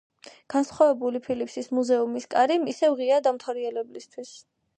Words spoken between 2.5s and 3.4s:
ისევ ღიაა